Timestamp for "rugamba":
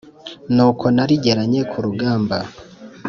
1.85-2.37